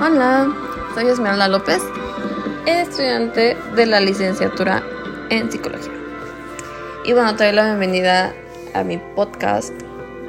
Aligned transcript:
Hola, 0.00 0.46
soy 0.94 1.08
Esmeralda 1.08 1.48
López, 1.48 1.82
estudiante 2.66 3.56
de 3.74 3.84
la 3.84 3.98
licenciatura 3.98 4.80
en 5.28 5.50
psicología. 5.50 5.92
Y 7.04 7.14
bueno, 7.14 7.34
te 7.34 7.46
doy 7.46 7.52
la 7.52 7.64
bienvenida 7.64 8.32
a 8.74 8.84
mi 8.84 8.98
podcast 9.16 9.72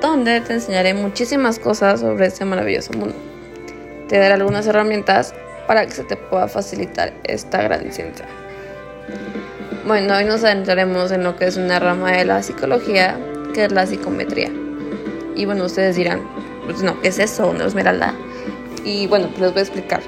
donde 0.02 0.42
te 0.42 0.54
enseñaré 0.54 0.96
muchísimas 0.96 1.60
cosas 1.60 2.00
sobre 2.00 2.26
este 2.26 2.46
maravilloso 2.46 2.94
mundo. 2.94 3.14
Te 4.08 4.18
daré 4.18 4.34
algunas 4.34 4.66
herramientas 4.66 5.36
para 5.68 5.86
que 5.86 5.92
se 5.92 6.04
te 6.04 6.18
pueda 6.18 6.48
facilitar 6.48 7.14
esta 7.24 7.62
gran 7.62 7.94
ciencia. 7.94 8.26
Bueno, 9.86 10.18
hoy 10.18 10.26
nos 10.26 10.44
adentraremos 10.44 11.12
en 11.12 11.24
lo 11.24 11.36
que 11.36 11.46
es 11.46 11.58
una 11.58 11.78
rama 11.78 12.14
de 12.14 12.26
la 12.26 12.42
psicología, 12.42 13.20
que 13.54 13.66
es 13.66 13.72
la 13.72 13.86
psicometría. 13.86 14.50
Y 15.36 15.46
bueno, 15.46 15.66
ustedes 15.66 15.96
dirán, 15.96 16.28
pues 16.66 16.82
no, 16.82 17.00
¿qué 17.02 17.10
es 17.10 17.20
eso, 17.20 17.54
no 17.54 17.66
Esmeralda? 17.66 18.16
Y 18.84 19.08
bueno, 19.08 19.28
pues 19.30 19.42
les 19.42 19.52
voy 19.52 19.60
a 19.60 19.64
explicar. 19.64 20.02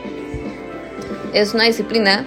Es 1.33 1.53
una 1.53 1.65
disciplina 1.65 2.25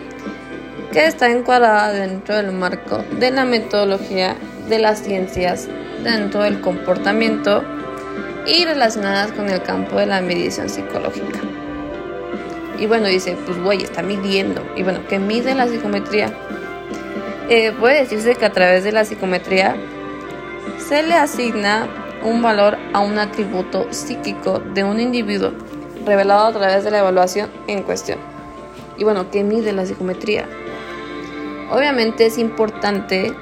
que 0.93 1.07
está 1.07 1.31
encuadrada 1.31 1.93
dentro 1.93 2.37
del 2.37 2.53
marco 2.53 3.05
de 3.19 3.31
la 3.31 3.45
metodología 3.45 4.37
de 4.69 4.79
las 4.79 5.01
ciencias, 5.03 5.69
dentro 6.03 6.43
del 6.43 6.61
comportamiento 6.61 7.65
y 8.47 8.65
relacionadas 8.65 9.33
con 9.33 9.49
el 9.49 9.63
campo 9.63 9.99
de 9.99 10.07
la 10.07 10.21
medición 10.21 10.69
psicológica. 10.69 11.41
Y 12.79 12.87
bueno, 12.87 13.07
dice, 13.07 13.37
pues 13.47 13.59
güey, 13.63 13.83
está 13.83 14.03
midiendo. 14.03 14.63
Y 14.77 14.83
bueno, 14.83 15.01
¿qué 15.09 15.19
mide 15.19 15.55
la 15.55 15.67
psicometría? 15.67 16.33
Eh, 17.49 17.73
puede 17.73 18.01
decirse 18.01 18.35
que 18.35 18.45
a 18.45 18.53
través 18.53 18.85
de 18.85 18.93
la 18.93 19.05
psicometría 19.05 19.77
se 20.79 21.03
le 21.03 21.15
asigna 21.15 21.89
un 22.23 22.43
valor 22.43 22.79
a 22.93 23.01
un 23.01 23.19
atributo 23.19 23.87
psíquico 23.93 24.61
de 24.61 24.83
un 24.83 24.99
individuo 24.99 25.53
revelado 26.05 26.47
a 26.47 26.53
través 26.53 26.85
de 26.85 26.91
la 26.91 26.99
evaluación 26.99 27.51
en 27.67 27.83
cuestión. 27.83 28.19
Y 28.97 29.05
bueno, 29.05 29.31
¿qué 29.31 29.43
mide 29.43 29.73
la 29.73 29.87
psicometría? 29.87 30.49
Obviamente 31.71 32.27
es 32.27 32.39
importante 32.39 33.33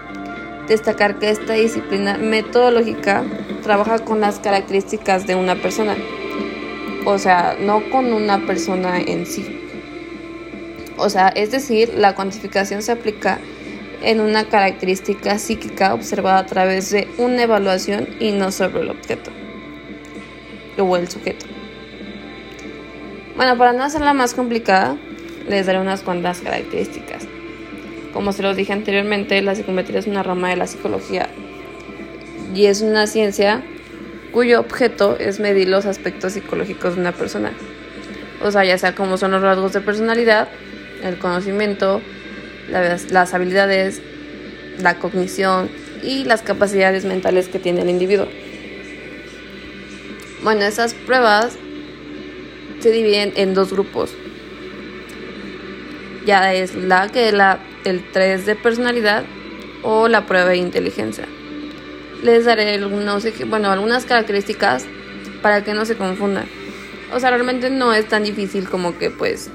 destacar 0.68 1.18
que 1.18 1.30
esta 1.30 1.54
disciplina 1.54 2.16
metodológica 2.16 3.24
trabaja 3.62 3.98
con 3.98 4.20
las 4.20 4.38
características 4.38 5.26
de 5.26 5.34
una 5.34 5.56
persona, 5.56 5.96
o 7.04 7.18
sea, 7.18 7.56
no 7.60 7.90
con 7.90 8.12
una 8.12 8.46
persona 8.46 9.00
en 9.00 9.26
sí. 9.26 9.58
O 10.96 11.10
sea, 11.10 11.28
es 11.28 11.50
decir, 11.50 11.94
la 11.96 12.14
cuantificación 12.14 12.82
se 12.82 12.92
aplica 12.92 13.38
en 14.02 14.20
una 14.20 14.44
característica 14.44 15.38
psíquica 15.38 15.94
observada 15.94 16.38
a 16.38 16.46
través 16.46 16.90
de 16.90 17.08
una 17.18 17.42
evaluación 17.42 18.08
y 18.20 18.32
no 18.32 18.50
sobre 18.50 18.80
el 18.80 18.90
objeto 18.90 19.30
o 20.78 20.96
el 20.96 21.08
sujeto. 21.08 21.51
Bueno, 23.42 23.58
para 23.58 23.72
no 23.72 23.82
hacerla 23.82 24.14
más 24.14 24.34
complicada, 24.34 24.96
les 25.48 25.66
daré 25.66 25.80
unas 25.80 26.02
cuantas 26.02 26.40
características. 26.42 27.24
Como 28.12 28.32
se 28.32 28.40
los 28.40 28.56
dije 28.56 28.72
anteriormente, 28.72 29.42
la 29.42 29.56
psicometría 29.56 29.98
es 29.98 30.06
una 30.06 30.22
rama 30.22 30.50
de 30.50 30.54
la 30.54 30.68
psicología 30.68 31.28
y 32.54 32.66
es 32.66 32.82
una 32.82 33.08
ciencia 33.08 33.60
cuyo 34.30 34.60
objeto 34.60 35.16
es 35.18 35.40
medir 35.40 35.68
los 35.68 35.86
aspectos 35.86 36.34
psicológicos 36.34 36.94
de 36.94 37.00
una 37.00 37.10
persona. 37.10 37.50
O 38.44 38.52
sea, 38.52 38.64
ya 38.64 38.78
sea 38.78 38.94
como 38.94 39.16
son 39.16 39.32
los 39.32 39.42
rasgos 39.42 39.72
de 39.72 39.80
personalidad, 39.80 40.46
el 41.02 41.18
conocimiento, 41.18 42.00
las, 42.70 43.10
las 43.10 43.34
habilidades, 43.34 44.02
la 44.78 45.00
cognición 45.00 45.68
y 46.04 46.22
las 46.22 46.42
capacidades 46.42 47.04
mentales 47.04 47.48
que 47.48 47.58
tiene 47.58 47.82
el 47.82 47.90
individuo. 47.90 48.28
Bueno, 50.44 50.62
esas 50.62 50.94
pruebas 50.94 51.58
se 52.82 52.90
dividen 52.90 53.32
en 53.36 53.54
dos 53.54 53.72
grupos. 53.72 54.12
Ya 56.26 56.52
es 56.52 56.74
la 56.74 57.08
que 57.08 57.28
es 57.28 57.34
la, 57.34 57.60
el 57.84 58.04
3 58.12 58.46
de 58.46 58.56
personalidad 58.56 59.24
o 59.82 60.08
la 60.08 60.26
prueba 60.26 60.50
de 60.50 60.56
inteligencia. 60.56 61.26
Les 62.22 62.44
daré 62.44 62.74
algunos, 62.74 63.26
bueno, 63.48 63.70
algunas 63.70 64.04
características 64.04 64.84
para 65.40 65.64
que 65.64 65.74
no 65.74 65.84
se 65.84 65.96
confundan. 65.96 66.46
O 67.12 67.20
sea, 67.20 67.30
realmente 67.30 67.70
no 67.70 67.92
es 67.92 68.08
tan 68.08 68.22
difícil 68.22 68.68
como 68.68 68.96
que 68.98 69.10
pues 69.10 69.50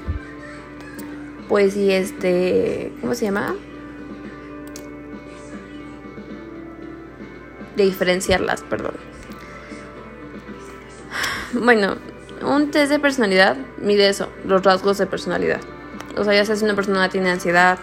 pues 1.48 1.76
y 1.76 1.90
este, 1.90 2.92
¿cómo 3.00 3.14
se 3.14 3.24
llama? 3.24 3.54
De 7.74 7.84
diferenciarlas, 7.84 8.62
perdón. 8.62 8.94
Bueno, 11.54 11.96
un 12.42 12.70
test 12.70 12.90
de 12.90 12.98
personalidad 12.98 13.56
mide 13.78 14.08
eso, 14.08 14.28
los 14.44 14.62
rasgos 14.62 14.98
de 14.98 15.06
personalidad. 15.06 15.60
O 16.16 16.24
sea, 16.24 16.34
ya 16.34 16.44
sea 16.44 16.56
si 16.56 16.64
una 16.64 16.74
persona 16.74 17.08
tiene 17.08 17.30
ansiedad, 17.30 17.78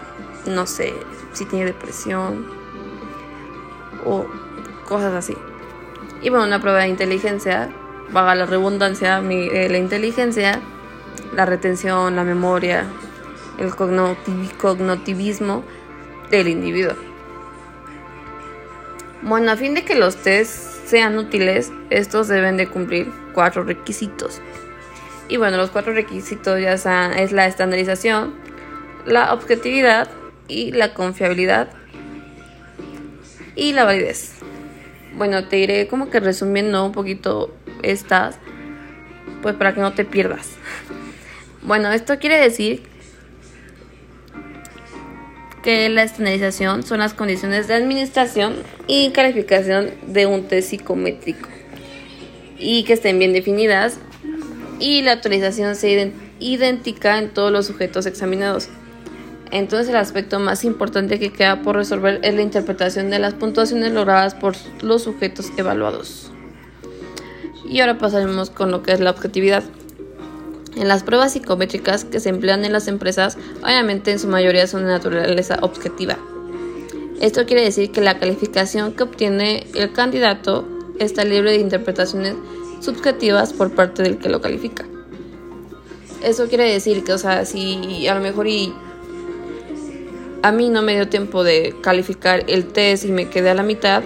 no 0.46 0.66
sé, 0.66 0.92
si 1.32 1.44
tiene 1.44 1.66
depresión 1.66 2.46
o 4.04 4.26
cosas 4.86 5.14
así. 5.14 5.36
Y 6.22 6.30
bueno, 6.30 6.46
una 6.46 6.60
prueba 6.60 6.80
de 6.80 6.88
inteligencia, 6.88 7.70
vaga 8.10 8.34
la 8.34 8.46
redundancia, 8.46 9.20
mide 9.20 9.68
la 9.68 9.78
inteligencia, 9.78 10.60
la 11.34 11.44
retención, 11.46 12.16
la 12.16 12.24
memoria, 12.24 12.84
el 13.58 13.74
cognitivismo 13.74 15.64
del 16.30 16.48
individuo. 16.48 16.94
Bueno, 19.22 19.50
a 19.50 19.56
fin 19.56 19.74
de 19.74 19.84
que 19.84 19.94
los 19.94 20.16
test 20.16 20.86
sean 20.86 21.18
útiles, 21.18 21.72
estos 21.90 22.28
deben 22.28 22.56
de 22.56 22.68
cumplir 22.68 23.10
cuatro 23.36 23.64
requisitos. 23.64 24.40
Y 25.28 25.36
bueno, 25.36 25.58
los 25.58 25.68
cuatro 25.68 25.92
requisitos 25.92 26.58
ya 26.58 26.78
son, 26.78 27.12
es 27.12 27.32
la 27.32 27.46
estandarización, 27.46 28.34
la 29.04 29.34
objetividad 29.34 30.08
y 30.48 30.72
la 30.72 30.94
confiabilidad 30.94 31.68
y 33.54 33.74
la 33.74 33.84
validez. 33.84 34.36
Bueno, 35.16 35.48
te 35.48 35.58
iré 35.58 35.86
como 35.86 36.08
que 36.08 36.18
resumiendo 36.18 36.82
un 36.86 36.92
poquito 36.92 37.54
estas, 37.82 38.38
pues 39.42 39.54
para 39.54 39.74
que 39.74 39.82
no 39.82 39.92
te 39.92 40.04
pierdas. 40.04 40.48
Bueno, 41.62 41.90
esto 41.90 42.20
quiere 42.20 42.38
decir 42.38 42.84
que 45.64 45.88
la 45.88 46.04
estandarización 46.04 46.84
son 46.84 47.00
las 47.00 47.12
condiciones 47.12 47.66
de 47.66 47.74
administración 47.74 48.54
y 48.86 49.10
calificación 49.10 49.90
de 50.06 50.26
un 50.26 50.46
test 50.46 50.70
psicométrico 50.70 51.55
y 52.58 52.84
que 52.84 52.94
estén 52.94 53.18
bien 53.18 53.32
definidas 53.32 53.98
y 54.78 55.02
la 55.02 55.12
actualización 55.12 55.74
sea 55.74 56.10
idéntica 56.38 57.18
en 57.18 57.30
todos 57.30 57.50
los 57.50 57.66
sujetos 57.66 58.06
examinados. 58.06 58.68
Entonces 59.50 59.88
el 59.88 59.96
aspecto 59.96 60.40
más 60.40 60.64
importante 60.64 61.18
que 61.18 61.32
queda 61.32 61.62
por 61.62 61.76
resolver 61.76 62.20
es 62.22 62.34
la 62.34 62.42
interpretación 62.42 63.10
de 63.10 63.18
las 63.18 63.34
puntuaciones 63.34 63.92
logradas 63.92 64.34
por 64.34 64.54
los 64.82 65.02
sujetos 65.02 65.52
evaluados. 65.56 66.30
Y 67.68 67.80
ahora 67.80 67.98
pasaremos 67.98 68.50
con 68.50 68.70
lo 68.70 68.82
que 68.82 68.92
es 68.92 69.00
la 69.00 69.10
objetividad. 69.10 69.64
En 70.76 70.88
las 70.88 71.04
pruebas 71.04 71.32
psicométricas 71.32 72.04
que 72.04 72.20
se 72.20 72.28
emplean 72.28 72.64
en 72.64 72.72
las 72.72 72.86
empresas, 72.86 73.38
obviamente 73.62 74.12
en 74.12 74.18
su 74.18 74.28
mayoría 74.28 74.66
son 74.66 74.82
de 74.82 74.88
naturaleza 74.88 75.58
objetiva. 75.62 76.18
Esto 77.20 77.46
quiere 77.46 77.62
decir 77.62 77.92
que 77.92 78.02
la 78.02 78.18
calificación 78.18 78.92
que 78.92 79.04
obtiene 79.04 79.66
el 79.74 79.92
candidato 79.92 80.68
está 80.98 81.24
libre 81.24 81.52
de 81.52 81.58
interpretaciones 81.58 82.34
subjetivas 82.80 83.52
por 83.52 83.72
parte 83.72 84.02
del 84.02 84.18
que 84.18 84.28
lo 84.28 84.40
califica. 84.40 84.86
Eso 86.22 86.48
quiere 86.48 86.70
decir 86.70 87.04
que, 87.04 87.12
o 87.12 87.18
sea, 87.18 87.44
si 87.44 88.06
a 88.06 88.14
lo 88.14 88.20
mejor 88.20 88.46
y 88.46 88.72
a 90.42 90.52
mí 90.52 90.70
no 90.70 90.82
me 90.82 90.94
dio 90.94 91.08
tiempo 91.08 91.44
de 91.44 91.74
calificar 91.80 92.44
el 92.46 92.66
test 92.66 93.04
y 93.04 93.12
me 93.12 93.28
quedé 93.28 93.50
a 93.50 93.54
la 93.54 93.62
mitad 93.62 94.02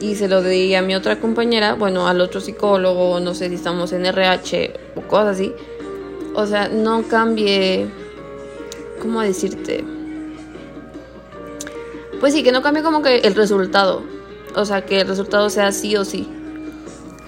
y 0.00 0.14
se 0.14 0.28
lo 0.28 0.42
di 0.42 0.74
a 0.74 0.82
mi 0.82 0.94
otra 0.94 1.20
compañera, 1.20 1.74
bueno, 1.74 2.08
al 2.08 2.20
otro 2.20 2.40
psicólogo, 2.40 3.20
no 3.20 3.34
sé 3.34 3.48
si 3.48 3.56
estamos 3.56 3.92
en 3.92 4.06
RH 4.06 4.72
o 4.96 5.02
cosas 5.02 5.36
así, 5.36 5.52
o 6.34 6.46
sea, 6.46 6.68
no 6.68 7.02
cambie, 7.08 7.88
¿cómo 9.00 9.20
decirte? 9.20 9.84
Pues 12.20 12.34
sí, 12.34 12.42
que 12.42 12.52
no 12.52 12.62
cambie 12.62 12.82
como 12.82 13.02
que 13.02 13.18
el 13.18 13.34
resultado, 13.34 14.02
o 14.54 14.64
sea, 14.64 14.84
que 14.84 15.00
el 15.00 15.08
resultado 15.08 15.50
sea 15.50 15.72
sí 15.72 15.96
o 15.96 16.04
sí. 16.04 16.28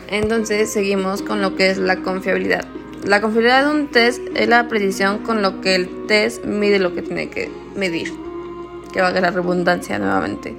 Entonces 0.09 0.73
seguimos 0.73 1.23
con 1.23 1.41
lo 1.41 1.57
que 1.57 1.71
es 1.71 1.79
la 1.79 1.97
confiabilidad. 1.97 2.67
La 3.05 3.21
confiabilidad 3.21 3.65
de 3.65 3.71
un 3.71 3.89
test 3.89 4.23
es 4.35 4.49
la 4.49 4.69
precisión 4.69 5.19
con 5.19 5.43
lo 5.43 5.61
que 5.61 5.75
el 5.75 6.07
test 6.07 6.45
mide 6.45 6.79
lo 6.79 6.95
que 6.95 7.03
tiene 7.03 7.31
que 7.31 7.51
medir. 7.75 8.13
Que 8.93 9.01
valga 9.01 9.21
la 9.21 9.31
redundancia 9.31 9.99
nuevamente. 9.99 10.55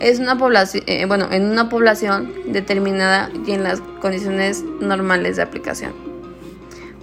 Es 0.00 0.18
una 0.18 0.36
población, 0.36 0.84
eh, 0.86 1.06
bueno, 1.06 1.28
en 1.30 1.44
una 1.44 1.68
población 1.70 2.32
determinada 2.46 3.30
y 3.46 3.52
en 3.52 3.62
las 3.62 3.80
condiciones 4.00 4.62
normales 4.80 5.36
de 5.36 5.42
aplicación. 5.42 5.94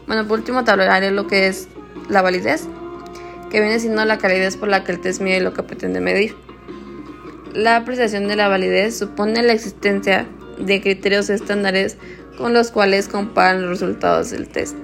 Bueno, 0.05 0.27
por 0.27 0.39
último 0.39 0.63
te 0.63 0.71
hablaré 0.71 1.09
lo 1.09 1.25
que 1.25 1.47
es 1.47 1.69
la 2.09 2.21
validez, 2.21 2.67
que 3.49 3.61
viene 3.61 3.79
siendo 3.79 4.03
la 4.05 4.17
calidez 4.17 4.57
por 4.57 4.67
la 4.67 4.83
que 4.83 4.91
el 4.91 4.99
test 4.99 5.21
mide 5.21 5.39
lo 5.39 5.53
que 5.53 5.63
pretende 5.63 6.01
medir. 6.01 6.35
La 7.53 7.75
apreciación 7.75 8.27
de 8.27 8.35
la 8.35 8.47
validez 8.47 8.97
supone 8.97 9.43
la 9.43 9.53
existencia 9.53 10.27
de 10.57 10.81
criterios 10.81 11.29
estándares 11.29 11.97
con 12.37 12.53
los 12.53 12.71
cuales 12.71 13.07
comparan 13.07 13.61
los 13.61 13.79
resultados 13.79 14.31
del 14.31 14.47
test. 14.47 14.75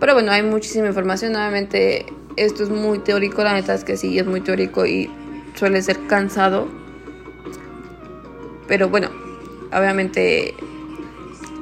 Pero 0.00 0.14
bueno, 0.14 0.32
hay 0.32 0.42
muchísima 0.42 0.86
información. 0.86 1.32
Nuevamente, 1.32 2.06
esto 2.36 2.62
es 2.62 2.70
muy 2.70 3.00
teórico. 3.00 3.42
La 3.42 3.52
neta 3.52 3.74
es 3.74 3.84
que 3.84 3.96
sí, 3.96 4.18
es 4.18 4.26
muy 4.26 4.40
teórico 4.40 4.86
y 4.86 5.10
suele 5.56 5.82
ser 5.82 5.98
cansado. 6.06 6.68
Pero 8.66 8.88
bueno, 8.88 9.10
obviamente 9.72 10.54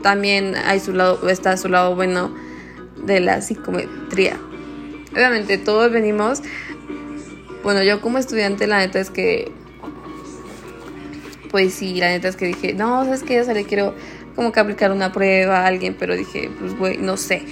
también 0.03 0.55
hay 0.55 0.79
su 0.79 0.93
lado, 0.93 1.29
está 1.29 1.57
su 1.57 1.69
lado 1.69 1.97
bueno 1.97 2.33
de 3.05 3.21
la 3.21 3.41
psicometría. 3.41 4.37
Obviamente 5.13 5.57
todos 5.57 5.91
venimos, 5.91 6.43
bueno, 7.67 7.83
yo 7.83 8.01
como 8.01 8.19
estudiante 8.19 8.69
la 8.69 8.79
neta 8.79 9.01
es 9.01 9.11
que, 9.11 9.51
pues 11.51 11.75
sí, 11.75 11.97
la 11.97 12.11
neta 12.11 12.29
es 12.29 12.37
que 12.37 12.47
dije, 12.47 12.75
no, 12.75 13.05
sabes 13.05 13.25
que 13.25 13.45
ya 13.45 13.53
le 13.53 13.65
quiero 13.65 13.93
como 14.37 14.53
que 14.53 14.61
aplicar 14.61 14.93
una 14.93 15.11
prueba 15.11 15.63
a 15.63 15.67
alguien, 15.67 15.97
pero 15.99 16.15
dije, 16.15 16.49
pues 16.61 16.79
güey, 16.79 16.99
no 16.99 17.17
sé. 17.17 17.43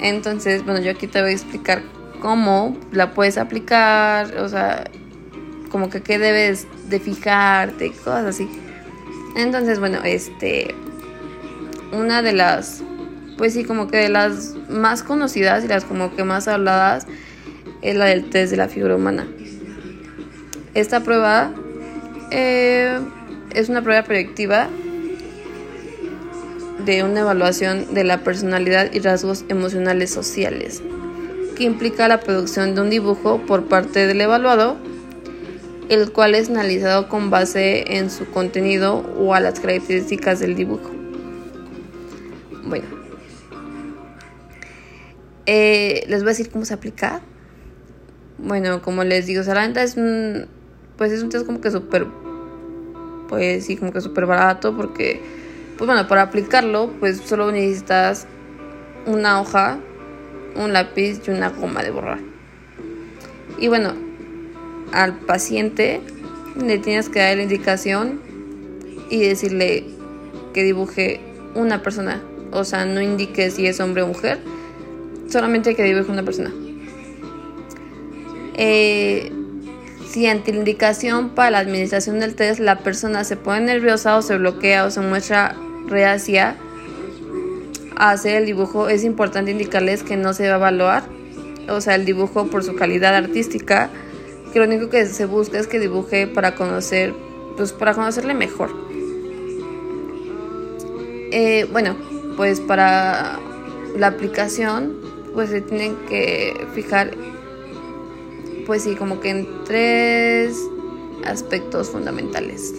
Entonces, 0.00 0.64
bueno, 0.64 0.80
yo 0.80 0.90
aquí 0.90 1.06
te 1.06 1.20
voy 1.20 1.30
a 1.30 1.32
explicar 1.32 1.84
cómo 2.20 2.76
la 2.90 3.14
puedes 3.14 3.38
aplicar, 3.38 4.36
o 4.36 4.48
sea, 4.48 4.82
como 5.70 5.90
que 5.90 6.02
qué 6.02 6.18
debes 6.18 6.66
de 6.88 6.98
fijarte, 6.98 7.92
cosas 7.92 8.24
así. 8.24 8.48
Entonces, 9.36 9.78
bueno, 9.78 10.00
este, 10.02 10.74
una 11.92 12.20
de 12.20 12.32
las, 12.32 12.82
pues 13.38 13.52
sí, 13.52 13.62
como 13.62 13.86
que 13.86 13.98
de 13.98 14.08
las 14.08 14.56
más 14.68 15.04
conocidas 15.04 15.62
y 15.62 15.68
las 15.68 15.84
como 15.84 16.16
que 16.16 16.24
más 16.24 16.48
habladas 16.48 17.06
es 17.86 17.94
la 17.96 18.06
del 18.06 18.28
test 18.30 18.50
de 18.50 18.56
la 18.56 18.68
figura 18.68 18.96
humana. 18.96 19.28
Esta 20.74 21.00
prueba 21.04 21.54
eh, 22.32 22.98
es 23.54 23.68
una 23.68 23.80
prueba 23.82 24.02
proyectiva 24.02 24.68
de 26.84 27.04
una 27.04 27.20
evaluación 27.20 27.94
de 27.94 28.04
la 28.04 28.24
personalidad 28.24 28.92
y 28.92 28.98
rasgos 28.98 29.44
emocionales 29.48 30.10
sociales, 30.10 30.82
que 31.56 31.64
implica 31.64 32.08
la 32.08 32.20
producción 32.20 32.74
de 32.74 32.80
un 32.80 32.90
dibujo 32.90 33.40
por 33.46 33.66
parte 33.66 34.06
del 34.06 34.20
evaluado, 34.20 34.76
el 35.88 36.10
cual 36.10 36.34
es 36.34 36.50
analizado 36.50 37.08
con 37.08 37.30
base 37.30 37.96
en 37.96 38.10
su 38.10 38.28
contenido 38.30 38.96
o 39.16 39.32
a 39.32 39.40
las 39.40 39.60
características 39.60 40.40
del 40.40 40.56
dibujo. 40.56 40.90
Bueno, 42.64 42.86
eh, 45.46 46.04
les 46.08 46.22
voy 46.22 46.30
a 46.30 46.32
decir 46.32 46.50
cómo 46.50 46.64
se 46.64 46.74
aplica. 46.74 47.22
Bueno, 48.46 48.80
como 48.80 49.02
les 49.02 49.26
digo, 49.26 49.42
Salanta 49.42 49.82
es 49.82 49.96
un, 49.96 50.46
pues 50.96 51.10
es 51.10 51.22
un 51.22 51.30
test 51.30 51.44
como 51.46 51.60
que 51.60 51.70
súper, 51.70 52.06
pues 53.28 53.66
sí, 53.66 53.76
como 53.76 53.92
que 53.92 54.00
súper 54.00 54.26
barato 54.26 54.76
porque, 54.76 55.20
pues 55.76 55.86
bueno, 55.86 56.06
para 56.06 56.22
aplicarlo, 56.22 56.92
pues 57.00 57.18
solo 57.18 57.50
necesitas 57.50 58.28
una 59.04 59.40
hoja, 59.40 59.78
un 60.54 60.72
lápiz 60.72 61.20
y 61.26 61.30
una 61.30 61.48
goma 61.48 61.82
de 61.82 61.90
borrar. 61.90 62.20
Y 63.58 63.66
bueno, 63.66 63.94
al 64.92 65.18
paciente 65.18 66.00
le 66.56 66.78
tienes 66.78 67.08
que 67.08 67.18
dar 67.18 67.36
la 67.36 67.42
indicación 67.42 68.20
y 69.10 69.22
decirle 69.26 69.84
que 70.54 70.62
dibuje 70.62 71.20
una 71.54 71.82
persona 71.82 72.22
o 72.52 72.64
sea, 72.64 72.84
no 72.84 73.00
indique 73.00 73.50
si 73.50 73.66
es 73.66 73.80
hombre 73.80 74.02
o 74.02 74.06
mujer, 74.06 74.38
solamente 75.28 75.74
que 75.74 75.82
dibuje 75.82 76.10
una 76.10 76.22
persona. 76.22 76.52
Eh, 78.56 79.30
si 80.08 80.26
ante 80.26 80.52
la 80.52 80.58
indicación 80.58 81.30
para 81.30 81.50
la 81.50 81.58
administración 81.58 82.20
del 82.20 82.34
test 82.34 82.58
la 82.58 82.78
persona 82.78 83.22
se 83.24 83.36
pone 83.36 83.60
nerviosa 83.60 84.16
o 84.16 84.22
se 84.22 84.38
bloquea 84.38 84.86
o 84.86 84.90
se 84.90 85.00
muestra 85.00 85.54
reacia 85.86 86.56
a 87.96 88.10
hacer 88.10 88.36
el 88.36 88.46
dibujo, 88.46 88.88
es 88.88 89.04
importante 89.04 89.50
indicarles 89.50 90.02
que 90.02 90.16
no 90.16 90.32
se 90.32 90.48
va 90.48 90.54
a 90.54 90.58
evaluar, 90.58 91.04
o 91.68 91.80
sea, 91.80 91.94
el 91.94 92.04
dibujo 92.04 92.46
por 92.46 92.64
su 92.64 92.74
calidad 92.76 93.14
artística, 93.14 93.90
que 94.52 94.58
lo 94.58 94.64
único 94.64 94.88
que 94.88 95.04
se 95.06 95.26
busca 95.26 95.58
es 95.58 95.66
que 95.66 95.78
dibuje 95.78 96.26
para 96.26 96.54
conocer, 96.54 97.14
pues 97.56 97.72
para 97.72 97.94
conocerle 97.94 98.34
mejor. 98.34 98.70
Eh, 101.30 101.66
bueno, 101.72 101.96
pues 102.36 102.60
para 102.60 103.38
la 103.96 104.06
aplicación 104.06 104.96
pues 105.34 105.50
se 105.50 105.60
tienen 105.60 105.96
que 106.08 106.66
fijar 106.74 107.10
pues 108.66 108.82
sí 108.82 108.96
como 108.96 109.20
que 109.20 109.30
en 109.30 109.48
tres 109.64 110.56
aspectos 111.24 111.90
fundamentales 111.90 112.74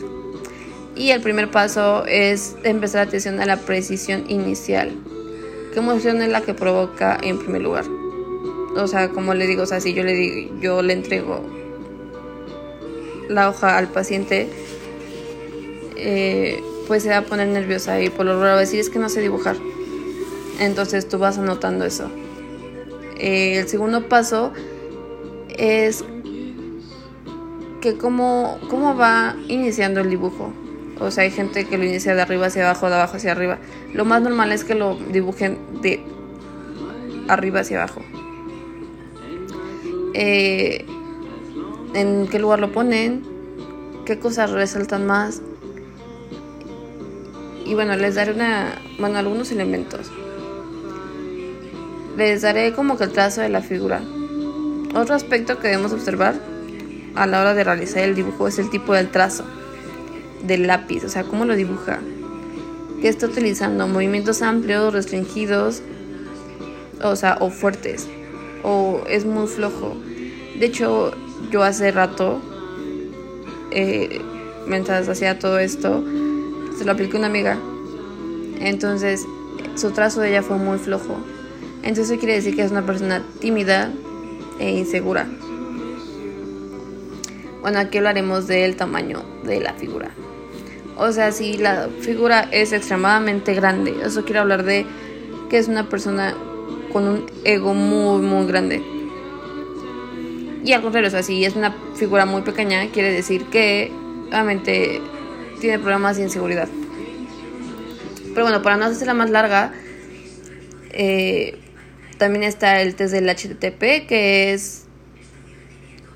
y 0.96 1.12
el 1.12 1.22
primer 1.22 1.50
paso 1.52 2.06
es 2.06 2.56
empezar 2.64 3.08
atención 3.08 3.40
a 3.40 3.46
la 3.46 3.58
precisión 3.58 4.26
inicial 4.30 4.92
qué 5.74 5.80
emoción 5.80 6.22
es 6.22 6.30
la 6.30 6.42
que 6.42 6.54
provoca 6.54 7.18
en 7.22 7.40
primer 7.40 7.62
lugar 7.62 7.86
o 8.76 8.88
sea 8.88 9.10
como 9.10 9.34
le 9.34 9.48
digo 9.48 9.64
o 9.64 9.66
sea 9.66 9.80
si 9.80 9.94
yo 9.94 10.04
le 10.04 10.14
digo 10.14 10.56
yo 10.62 10.82
le 10.82 10.94
entrego 10.94 11.42
la 13.30 13.50
hoja 13.50 13.78
al 13.78 13.88
paciente 13.88 14.50
eh, 15.98 16.62
pues 16.88 17.04
se 17.04 17.10
va 17.10 17.18
a 17.18 17.22
poner 17.24 17.48
nerviosa 17.48 18.00
y 18.02 18.10
por 18.10 18.26
lo 18.26 18.42
raro 18.42 18.58
decir 18.58 18.80
es 18.80 18.90
que 18.90 19.00
no 19.00 19.10
sé 19.10 19.22
dibujar. 19.22 19.58
Entonces 20.60 21.08
tú 21.08 21.18
vas 21.18 21.38
anotando 21.38 21.86
eso. 21.86 22.10
Eh, 23.18 23.60
el 23.60 23.68
segundo 23.68 24.08
paso 24.08 24.54
es 25.58 26.04
que 27.82 27.98
cómo, 27.98 28.60
cómo 28.70 28.96
va 28.96 29.36
iniciando 29.48 30.02
el 30.02 30.10
dibujo. 30.10 30.52
O 31.00 31.12
sea, 31.12 31.24
hay 31.24 31.32
gente 31.32 31.66
que 31.66 31.78
lo 31.78 31.86
inicia 31.86 32.16
de 32.16 32.22
arriba 32.22 32.48
hacia 32.48 32.64
abajo, 32.70 32.90
de 32.90 32.96
abajo 32.96 33.18
hacia 33.18 33.32
arriba. 33.32 33.60
Lo 33.94 34.06
más 34.06 34.22
normal 34.22 34.52
es 34.52 34.64
que 34.64 34.76
lo 34.76 34.96
dibujen 34.96 35.58
de 35.82 36.02
arriba 37.28 37.60
hacia 37.60 37.84
abajo. 37.84 38.02
Eh, 40.14 40.86
¿En 41.94 42.28
qué 42.28 42.40
lugar 42.40 42.60
lo 42.60 42.72
ponen? 42.72 43.24
¿Qué 44.06 44.18
cosas 44.20 44.52
resaltan 44.52 45.06
más? 45.06 45.42
y 47.68 47.74
bueno, 47.74 47.98
les 47.98 48.16
daré 48.16 48.32
una, 48.32 48.76
bueno, 48.98 49.18
algunos 49.20 49.52
elementos. 49.52 50.10
Les 52.16 52.42
daré 52.42 52.74
como 52.74 52.98
que 52.98 53.04
el 53.04 53.12
trazo 53.12 53.42
de 53.42 53.50
la 53.50 53.62
figura. 53.62 54.02
Otro 54.98 55.14
aspecto 55.14 55.60
que 55.60 55.68
debemos 55.68 55.94
observar 55.94 56.34
a 57.14 57.28
la 57.28 57.42
hora 57.42 57.54
de 57.54 57.64
realizar 57.64 58.02
el 58.02 58.16
dibujo 58.16 58.48
es 58.48 58.58
el 58.58 58.72
tipo 58.72 58.96
del 58.96 59.10
trazo 59.10 59.44
del 60.42 60.66
lápiz, 60.66 61.04
o 61.04 61.10
sea, 61.10 61.24
cómo 61.24 61.46
lo 61.46 61.56
dibuja. 61.56 62.00
Que 63.00 63.08
está 63.08 63.28
utilizando 63.28 63.88
movimientos 63.88 64.42
amplios, 64.42 64.92
restringidos, 64.94 65.84
o 67.04 67.16
sea, 67.16 67.38
o 67.40 67.52
fuertes, 67.52 68.08
o 68.64 69.04
es 69.08 69.24
muy 69.24 69.46
flojo. 69.46 69.96
De 70.60 70.66
hecho, 70.66 71.12
yo 71.52 71.62
hace 71.62 71.92
rato, 71.92 72.42
eh, 73.70 74.20
mientras 74.66 75.08
hacía 75.08 75.38
todo 75.38 75.60
esto, 75.60 76.04
se 76.76 76.86
lo 76.86 76.92
aplicó 76.92 77.20
una 77.20 77.28
amiga. 77.28 77.60
Entonces, 78.60 79.28
su 79.76 79.92
trazo 79.92 80.22
de 80.22 80.30
ella 80.30 80.42
fue 80.42 80.58
muy 80.58 80.80
flojo. 80.80 81.18
Entonces, 81.84 82.10
eso 82.10 82.20
quiere 82.20 82.34
decir 82.34 82.56
que 82.56 82.64
es 82.64 82.72
una 82.72 82.84
persona 82.84 83.22
tímida 83.40 83.92
e 84.60 84.72
insegura. 84.72 85.28
Bueno, 87.62 87.80
aquí 87.80 87.98
hablaremos 87.98 88.48
del 88.48 88.76
tamaño 88.76 89.24
de 89.44 89.60
la 89.60 89.74
figura. 89.74 90.12
O 90.98 91.12
sea, 91.12 91.32
si 91.32 91.58
la 91.58 91.90
figura 92.02 92.48
es 92.52 92.74
extremadamente 92.74 93.54
grande, 93.54 93.96
eso 94.04 94.24
quiere 94.24 94.40
hablar 94.40 94.64
de 94.64 94.86
que 95.50 95.58
es 95.58 95.68
una 95.68 95.90
persona 95.90 96.36
con 96.92 97.08
un 97.08 97.26
ego 97.44 97.74
muy, 97.74 98.22
muy 98.22 98.48
grande. 98.48 98.82
Y 100.64 100.74
al 100.74 100.82
contrario, 100.82 101.08
o 101.08 101.12
sea, 101.12 101.24
si 101.24 101.46
es 101.46 101.56
una 101.56 101.76
figura 101.96 102.26
muy 102.26 102.42
pequeña, 102.42 102.88
quiere 102.92 103.12
decir 103.12 103.46
que 103.46 103.92
obviamente 104.28 105.02
tiene 105.62 105.80
problemas 105.80 106.18
de 106.18 106.24
inseguridad. 106.24 106.68
Pero 108.34 108.46
bueno, 108.46 108.62
para 108.62 108.78
no 108.78 108.86
hacerla 108.86 109.14
más 109.14 109.30
larga, 109.30 109.72
eh, 110.92 111.58
también 112.18 112.44
está 112.44 112.82
el 112.82 112.96
test 112.96 113.14
del 113.14 113.30
HTTP, 113.30 114.08
que 114.08 114.54
es 114.54 114.86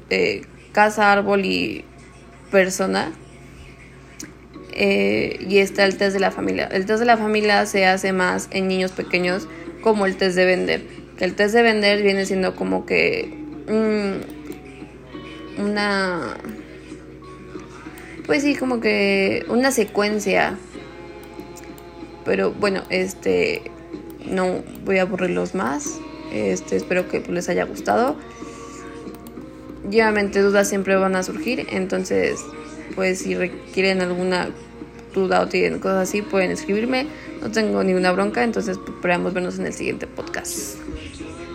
eh, 0.09 0.41
casa, 0.71 1.11
árbol 1.11 1.45
y 1.45 1.85
persona. 2.51 3.11
Eh, 4.73 5.37
y 5.47 5.57
está 5.57 5.83
el 5.85 5.97
test 5.97 6.13
de 6.13 6.19
la 6.19 6.31
familia. 6.31 6.67
El 6.71 6.85
test 6.85 6.99
de 6.99 7.05
la 7.05 7.17
familia 7.17 7.65
se 7.65 7.85
hace 7.85 8.13
más 8.13 8.47
en 8.51 8.67
niños 8.67 8.91
pequeños, 8.91 9.47
como 9.81 10.05
el 10.05 10.15
test 10.15 10.35
de 10.35 10.45
vender. 10.45 10.81
Que 11.17 11.25
el 11.25 11.35
test 11.35 11.53
de 11.53 11.61
vender 11.61 12.01
viene 12.01 12.25
siendo 12.25 12.55
como 12.55 12.85
que 12.85 13.37
una 15.57 16.37
pues 18.31 18.43
sí, 18.43 18.55
como 18.55 18.79
que 18.79 19.45
una 19.49 19.71
secuencia. 19.71 20.57
Pero 22.23 22.51
bueno, 22.51 22.83
este 22.89 23.63
no 24.29 24.63
voy 24.85 24.97
a 24.97 25.03
aburrirlos 25.03 25.55
más. 25.55 25.99
Este, 26.31 26.75
espero 26.77 27.07
que 27.07 27.19
les 27.19 27.49
haya 27.49 27.65
gustado. 27.65 28.15
Y 29.89 29.95
obviamente 29.95 30.39
dudas 30.41 30.69
siempre 30.69 30.95
van 30.95 31.15
a 31.15 31.23
surgir, 31.23 31.67
entonces 31.71 32.39
pues 32.95 33.19
si 33.19 33.35
requieren 33.35 34.01
alguna 34.01 34.49
duda 35.13 35.41
o 35.41 35.47
tienen 35.47 35.79
cosas 35.79 36.09
así, 36.09 36.21
pueden 36.21 36.51
escribirme. 36.51 37.07
No 37.41 37.51
tengo 37.51 37.83
ninguna 37.83 38.11
bronca, 38.11 38.43
entonces 38.43 38.77
esperamos 38.87 39.33
vernos 39.33 39.59
en 39.59 39.65
el 39.65 39.73
siguiente 39.73 40.07
podcast. 40.07 40.77